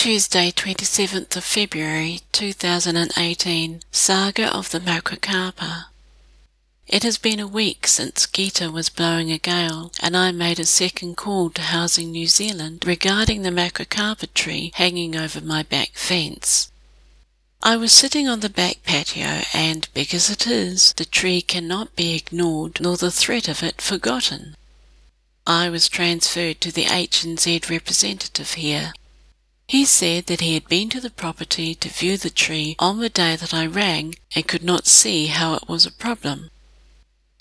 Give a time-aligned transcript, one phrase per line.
[0.00, 5.86] Tuesday, 27th of February 2018 Saga of the Macrocarpa.
[6.86, 10.66] It has been a week since Gita was blowing a gale, and I made a
[10.66, 16.70] second call to Housing New Zealand regarding the Macrocarpa tree hanging over my back fence.
[17.60, 21.96] I was sitting on the back patio, and big as it is, the tree cannot
[21.96, 24.54] be ignored nor the threat of it forgotten.
[25.44, 28.92] I was transferred to the HNZ representative here.
[29.68, 33.10] He said that he had been to the property to view the tree on the
[33.10, 36.50] day that I rang and could not see how it was a problem.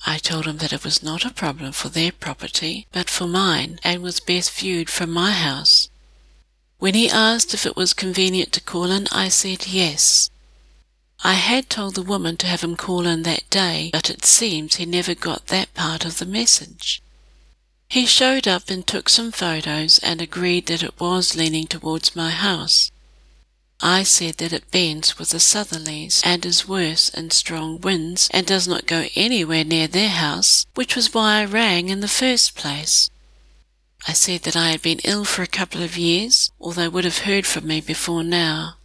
[0.06, 3.80] I told him that it was not a problem for their property, but for mine,
[3.82, 5.90] and was best viewed from my house.
[6.80, 10.30] When he asked if it was convenient to call in, I said yes.
[11.24, 14.76] I had told the woman to have him call in that day, but it seems
[14.76, 17.02] he never got that part of the message.
[17.90, 22.32] He showed up and took some photos and agreed that it was leaning towards my
[22.32, 22.92] house.
[23.80, 28.46] I said that it bends with the southerlies and is worse in strong winds and
[28.46, 32.56] does not go anywhere near their house, which was why I rang in the first
[32.56, 33.10] place.
[34.08, 37.06] I said that I had been ill for a couple of years, or they would
[37.06, 38.78] have heard from me before now.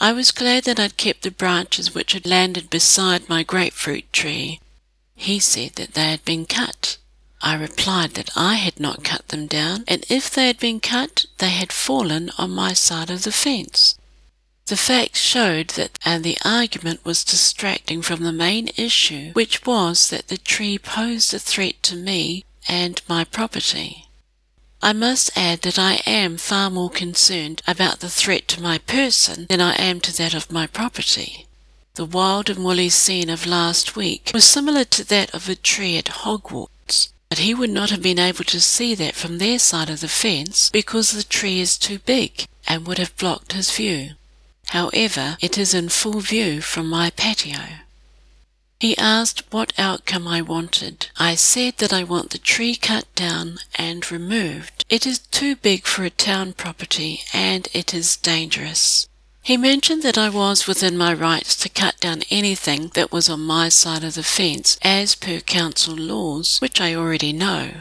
[0.00, 4.60] I was glad that I'd kept the branches which had landed beside my grapefruit tree.
[5.14, 6.96] He said that they had been cut.
[7.42, 11.24] I replied that I had not cut them down, and if they had been cut,
[11.38, 13.96] they had fallen on my side of the fence.
[14.66, 20.10] The facts showed that, and the argument was distracting from the main issue, which was
[20.10, 24.06] that the tree posed a threat to me and my property.
[24.82, 29.46] I must add that I am far more concerned about the threat to my person
[29.48, 31.46] than I am to that of my property.
[31.94, 35.98] The wild and woolly scene of last week was similar to that of a tree
[35.98, 39.88] at Hogwarts, but he would not have been able to see that from their side
[39.88, 44.10] of the fence because the tree is too big and would have blocked his view.
[44.70, 47.78] However, it is in full view from my patio.
[48.80, 51.08] He asked what outcome I wanted.
[51.18, 54.84] I said that I want the tree cut down and removed.
[54.88, 59.06] It is too big for a town property and it is dangerous.
[59.42, 63.40] He mentioned that I was within my rights to cut down anything that was on
[63.40, 67.72] my side of the fence as per council laws, which I already know.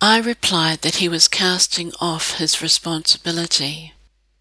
[0.00, 3.92] I replied that he was casting off his responsibility.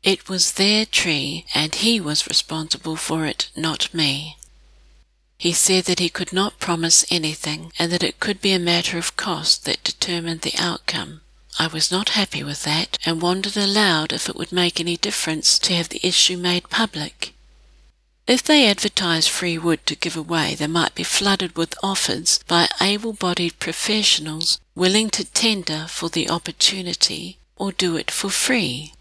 [0.03, 4.37] It was their tree and he was responsible for it, not me.
[5.37, 8.97] He said that he could not promise anything and that it could be a matter
[8.97, 11.21] of cost that determined the outcome.
[11.59, 15.59] I was not happy with that and wondered aloud if it would make any difference
[15.59, 17.33] to have the issue made public.
[18.27, 22.69] If they advertised free wood to give away, they might be flooded with offers by
[22.79, 28.93] able bodied professionals willing to tender for the opportunity or do it for free.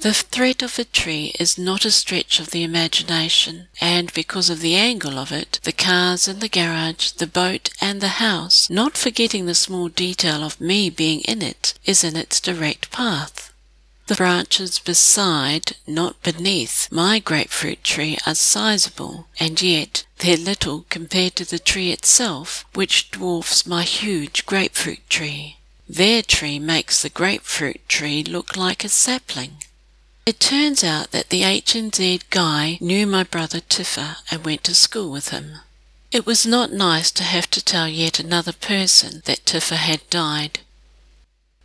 [0.00, 4.60] The threat of a tree is not a stretch of the imagination, and because of
[4.60, 8.96] the angle of it, the cars and the garage, the boat, and the house, not
[8.96, 13.52] forgetting the small detail of me being in it, is in its direct path.
[14.06, 21.34] The branches beside, not beneath, my grapefruit tree are sizable, and yet they're little compared
[21.36, 25.56] to the tree itself, which dwarfs my huge grapefruit tree.
[25.88, 29.56] Their tree makes the grapefruit tree look like a sapling.
[30.28, 35.10] It turns out that the HNZ guy knew my brother Tiffer and went to school
[35.10, 35.60] with him.
[36.12, 40.60] It was not nice to have to tell yet another person that Tiffer had died.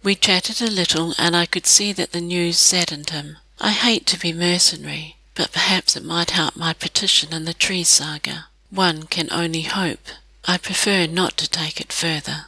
[0.01, 3.35] We chatted a little and I could see that the news saddened him.
[3.59, 7.83] I hate to be mercenary, but perhaps it might help my petition in the tree
[7.83, 8.45] saga.
[8.69, 10.07] One can only hope.
[10.45, 12.45] I prefer not to take it further.